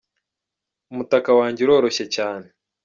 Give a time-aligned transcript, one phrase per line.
[0.91, 2.47] Umutaka wanjye uroroshye cyane.